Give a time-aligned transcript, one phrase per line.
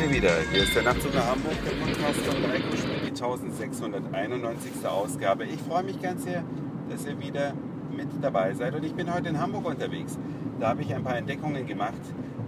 [0.00, 0.32] wir wieder.
[0.50, 4.86] Hier ist der Nachtzug nach Hamburg, der Podcast von Schmidt, die 1691.
[4.86, 5.44] Ausgabe.
[5.44, 6.42] Ich freue mich ganz sehr,
[6.88, 7.52] dass ihr wieder
[7.94, 8.74] mit dabei seid.
[8.74, 10.18] Und ich bin heute in Hamburg unterwegs.
[10.58, 12.00] Da habe ich ein paar Entdeckungen gemacht,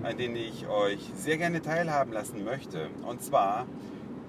[0.03, 2.89] an denen ich euch sehr gerne teilhaben lassen möchte.
[3.07, 3.66] Und zwar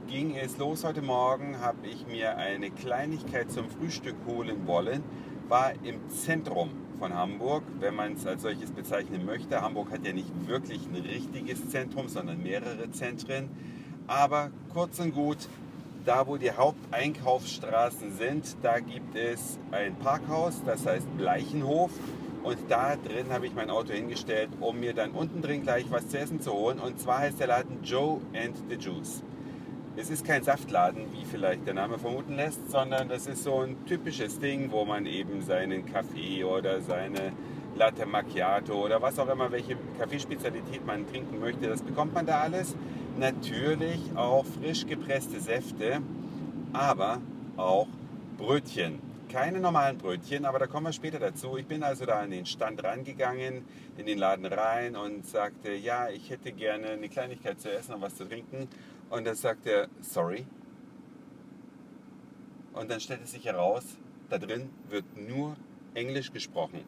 [0.08, 5.02] ging es los heute Morgen, habe ich mir eine Kleinigkeit zum Frühstück holen wollen,
[5.47, 9.61] war im Zentrum von Hamburg, wenn man es als solches bezeichnen möchte.
[9.61, 13.50] Hamburg hat ja nicht wirklich ein richtiges Zentrum, sondern mehrere Zentren.
[14.07, 15.38] Aber kurz und gut,
[16.06, 21.92] da wo die Haupteinkaufsstraßen sind, da gibt es ein Parkhaus, das heißt Bleichenhof.
[22.43, 26.10] Und da drin habe ich mein Auto hingestellt, um mir dann unten drin gleich was
[26.10, 26.80] zu essen zu holen.
[26.80, 29.24] Und zwar heißt der Laden Joe and the Juice.
[29.96, 33.86] Es ist kein Saftladen, wie vielleicht der Name vermuten lässt, sondern das ist so ein
[33.86, 37.31] typisches Ding, wo man eben seinen Kaffee oder seine
[37.75, 42.41] Latte Macchiato oder was auch immer, welche Kaffeespezialität man trinken möchte, das bekommt man da
[42.41, 42.75] alles.
[43.19, 46.02] Natürlich auch frisch gepresste Säfte,
[46.73, 47.19] aber
[47.55, 47.88] auch
[48.39, 49.12] Brötchen.
[49.34, 51.58] Keine normalen Brötchen, aber da kommen wir später dazu.
[51.58, 53.66] Ich bin also da an den Stand rangegangen,
[53.98, 58.02] in den Laden rein und sagte, ja, ich hätte gerne eine Kleinigkeit zu essen und
[58.02, 58.67] was zu trinken.
[59.09, 60.45] Und dann sagt er, sorry.
[62.73, 63.98] Und dann stellt es sich heraus,
[64.30, 65.58] da drin wird nur
[65.95, 66.81] Englisch gesprochen.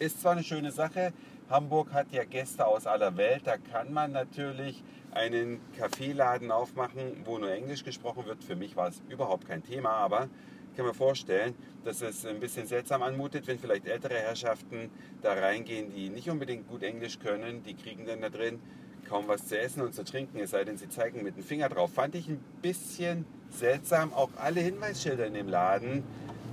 [0.00, 1.12] Ist zwar eine schöne Sache,
[1.48, 4.82] Hamburg hat ja Gäste aus aller Welt, da kann man natürlich
[5.12, 8.42] einen Kaffeeladen aufmachen, wo nur Englisch gesprochen wird.
[8.42, 10.28] Für mich war es überhaupt kein Thema, aber
[10.70, 11.54] ich kann mir vorstellen,
[11.84, 14.90] dass es ein bisschen seltsam anmutet, wenn vielleicht ältere Herrschaften
[15.22, 18.60] da reingehen, die nicht unbedingt gut Englisch können, die kriegen dann da drin
[19.10, 21.68] kaum was zu essen und zu trinken, es sei denn, sie zeigen mit dem Finger
[21.68, 21.92] drauf.
[21.92, 24.12] Fand ich ein bisschen seltsam.
[24.12, 26.04] Auch alle Hinweisschilder in dem Laden,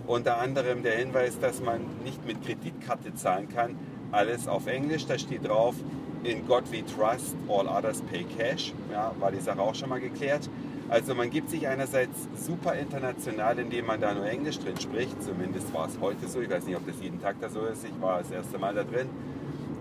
[0.07, 3.77] unter anderem der Hinweis, dass man nicht mit Kreditkarte zahlen kann,
[4.11, 5.05] alles auf Englisch.
[5.05, 5.75] Da steht drauf,
[6.23, 8.73] in God we trust, all others pay cash.
[8.91, 10.49] Ja, war die Sache auch schon mal geklärt.
[10.89, 15.21] Also man gibt sich einerseits super international, indem man da nur Englisch drin spricht.
[15.21, 16.39] Zumindest war es heute so.
[16.39, 17.83] Ich weiß nicht, ob das jeden Tag da so ist.
[17.83, 19.09] Ich war das erste Mal da drin.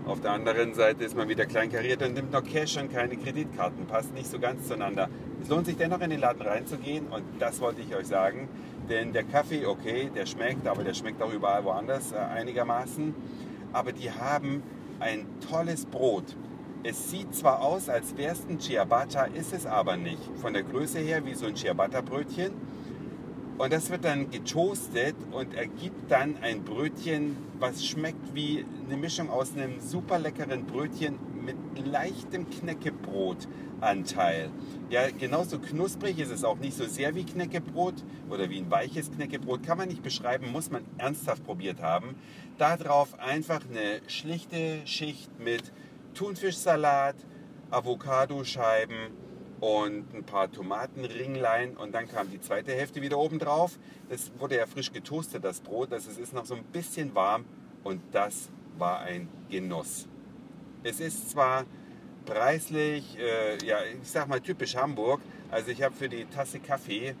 [0.05, 3.85] Auf der anderen Seite ist man wieder kleinkariert und nimmt noch Cash und keine Kreditkarten.
[3.87, 5.09] Passt nicht so ganz zueinander.
[5.41, 8.49] Es lohnt sich dennoch in den Laden reinzugehen und das wollte ich euch sagen.
[8.89, 13.13] Denn der Kaffee, okay, der schmeckt, aber der schmeckt auch überall woanders äh, einigermaßen.
[13.71, 14.61] Aber die haben
[14.99, 16.35] ein tolles Brot.
[16.89, 20.21] Es sieht zwar aus, als wäre es ein Ciabatta, ist es aber nicht.
[20.39, 22.53] Von der Größe her wie so ein Ciabatta-Brötchen
[23.57, 29.29] und das wird dann getoastet und ergibt dann ein Brötchen, was schmeckt wie eine Mischung
[29.29, 34.49] aus einem super leckeren Brötchen mit leichtem Knäckebrotanteil.
[34.89, 37.95] Ja, genauso knusprig ist es auch nicht so sehr wie Knäckebrot
[38.29, 39.63] oder wie ein weiches Knäckebrot.
[39.63, 42.15] Kann man nicht beschreiben, muss man ernsthaft probiert haben.
[42.57, 45.73] Darauf einfach eine schlichte Schicht mit
[46.17, 47.15] Thunfischsalat,
[47.69, 49.11] Avocadoscheiben,
[49.59, 53.79] und ein paar Tomatenringlein und dann kam die zweite Hälfte wieder oben drauf.
[54.09, 57.45] Das wurde ja frisch getoastet, das Brot, das ist noch so ein bisschen warm
[57.83, 60.07] und das war ein Genuss.
[60.83, 61.65] Es ist zwar
[62.25, 67.15] preislich, äh, ja, ich sag mal typisch Hamburg, also ich habe für die Tasse Kaffee,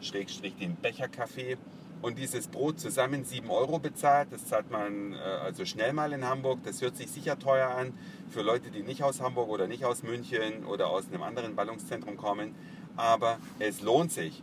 [0.00, 1.56] Schrägstrich den Becher Kaffee,
[2.02, 4.28] und dieses Brot zusammen 7 Euro bezahlt.
[4.30, 6.60] Das zahlt man äh, also schnell mal in Hamburg.
[6.64, 7.92] Das hört sich sicher teuer an
[8.30, 12.16] für Leute, die nicht aus Hamburg oder nicht aus München oder aus einem anderen Ballungszentrum
[12.16, 12.54] kommen.
[12.96, 14.42] Aber es lohnt sich.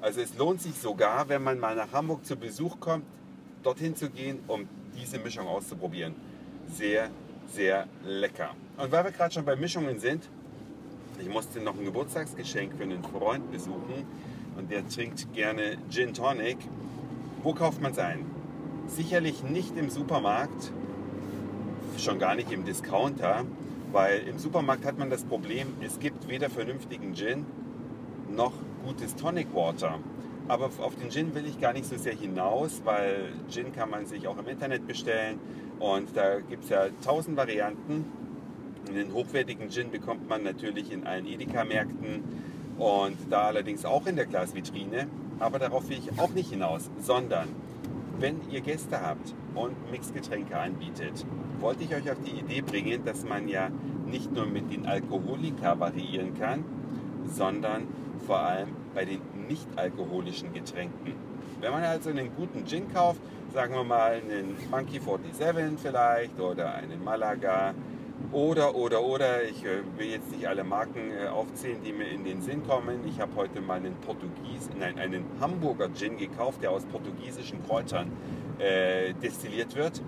[0.00, 3.04] Also es lohnt sich sogar, wenn man mal nach Hamburg zu Besuch kommt,
[3.62, 6.14] dorthin zu gehen, um diese Mischung auszuprobieren.
[6.68, 7.10] Sehr,
[7.50, 8.50] sehr lecker.
[8.76, 10.28] Und weil wir gerade schon bei Mischungen sind,
[11.18, 14.04] ich musste noch ein Geburtstagsgeschenk für einen Freund besuchen
[14.56, 16.58] und der trinkt gerne Gin Tonic.
[17.42, 18.24] Wo kauft man es ein?
[18.86, 20.72] Sicherlich nicht im Supermarkt,
[21.98, 23.44] schon gar nicht im Discounter,
[23.92, 27.46] weil im Supermarkt hat man das Problem, es gibt weder vernünftigen Gin
[28.34, 28.52] noch
[28.84, 29.98] gutes Tonic Water.
[30.46, 34.06] Aber auf den Gin will ich gar nicht so sehr hinaus, weil Gin kann man
[34.06, 35.38] sich auch im Internet bestellen
[35.78, 38.04] und da gibt es ja tausend Varianten.
[38.94, 42.22] Den hochwertigen Gin bekommt man natürlich in allen Edeka-Märkten
[42.78, 45.06] und da allerdings auch in der Glasvitrine.
[45.38, 47.48] Aber darauf will ich auch nicht hinaus, sondern
[48.18, 51.26] wenn ihr Gäste habt und Mixgetränke anbietet,
[51.60, 53.68] wollte ich euch auf die Idee bringen, dass man ja
[54.06, 56.64] nicht nur mit den Alkoholika variieren kann,
[57.26, 57.88] sondern
[58.26, 61.14] vor allem bei den nicht alkoholischen Getränken.
[61.60, 63.20] Wenn man also einen guten Gin kauft,
[63.52, 67.74] sagen wir mal einen Monkey 47 vielleicht oder einen Malaga
[68.32, 72.24] oder, oder, oder, ich äh, will jetzt nicht alle Marken äh, aufzählen, die mir in
[72.24, 73.06] den Sinn kommen.
[73.06, 78.10] Ich habe heute mal einen Portugies, nein, einen Hamburger Gin gekauft, der aus portugiesischen Kräutern
[78.58, 80.02] äh, destilliert wird.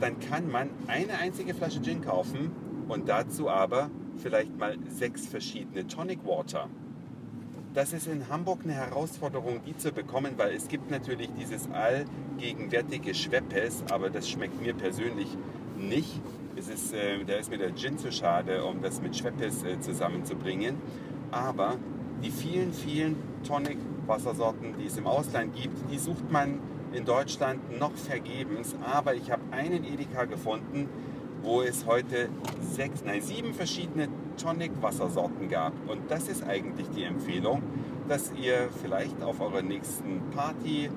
[0.00, 2.50] Dann kann man eine einzige Flasche Gin kaufen
[2.88, 6.68] und dazu aber vielleicht mal sechs verschiedene Tonic Water.
[7.74, 13.14] Das ist in Hamburg eine Herausforderung, die zu bekommen, weil es gibt natürlich dieses allgegenwärtige
[13.14, 15.28] Schweppes, aber das schmeckt mir persönlich
[15.78, 16.20] nicht.
[16.54, 19.80] Es ist, äh, da ist mir der Gin zu schade, um das mit Schweppes äh,
[19.80, 20.76] zusammenzubringen.
[21.30, 21.76] Aber
[22.22, 23.16] die vielen, vielen
[23.46, 26.60] Tonic-Wassersorten, die es im Ausland gibt, die sucht man
[26.92, 28.76] in Deutschland noch vergebens.
[28.84, 30.90] Aber ich habe einen Edeka gefunden,
[31.42, 32.28] wo es heute
[32.60, 35.72] sechs, nein, sieben verschiedene Tonic-Wassersorten gab.
[35.88, 37.62] Und das ist eigentlich die Empfehlung,
[38.08, 40.90] dass ihr vielleicht auf eurer nächsten Party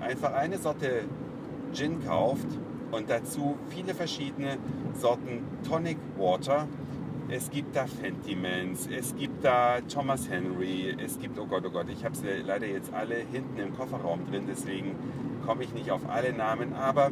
[0.00, 1.04] einfach eine Sorte
[1.72, 2.46] Gin kauft
[2.90, 4.58] und dazu viele verschiedene
[4.94, 6.66] Sorten Tonic Water.
[7.30, 11.86] Es gibt da Fentimans, es gibt da Thomas Henry, es gibt, oh Gott, oh Gott,
[11.90, 14.94] ich habe sie leider jetzt alle hinten im Kofferraum drin, deswegen
[15.44, 17.10] komme ich nicht auf alle Namen, aber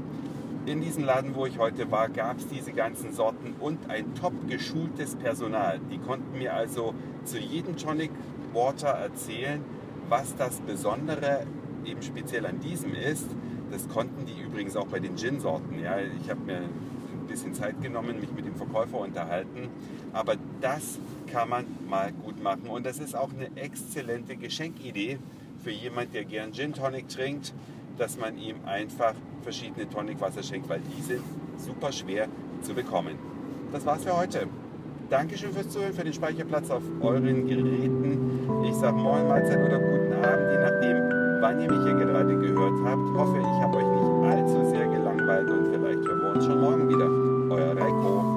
[0.65, 4.33] in diesem Laden, wo ich heute war, gab es diese ganzen Sorten und ein top
[4.49, 5.81] geschultes Personal.
[5.93, 6.93] Die konnten mir also
[7.25, 8.11] zu jedem Tonic
[8.53, 9.63] Water erzählen,
[10.09, 11.47] was das Besondere
[11.85, 13.29] eben speziell an diesem ist.
[13.71, 15.81] Das konnten die übrigens auch bei den Gin-Sorten.
[15.83, 19.69] Ja, ich habe mir ein bisschen Zeit genommen, mich mit dem Verkäufer unterhalten.
[20.13, 20.99] Aber das
[21.33, 22.69] kann man mal gut machen.
[22.69, 25.19] Und das ist auch eine exzellente Geschenkidee
[25.63, 27.53] für jemand, der gern Gin Tonic trinkt
[27.99, 31.23] dass man ihm einfach verschiedene Tonicwasser schenkt, weil die sind
[31.59, 32.29] super schwer
[32.63, 33.19] zu bekommen.
[33.73, 34.47] Das war's für heute.
[35.09, 38.65] Dankeschön fürs Zuhören, für den Speicherplatz auf euren Geräten.
[38.69, 42.75] Ich sage Moin, Mahlzeit oder guten Abend, je nachdem, wann ihr mich hier gerade gehört
[42.85, 43.03] habt.
[43.17, 46.89] Hoffe, ich habe euch nicht allzu sehr gelangweilt und vielleicht hören wir uns schon morgen
[46.89, 47.09] wieder.
[47.55, 48.37] Euer Reiko.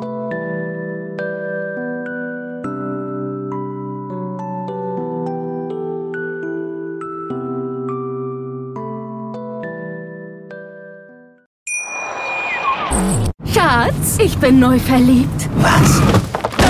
[13.46, 15.50] Schatz, ich bin neu verliebt.
[15.58, 16.29] Was?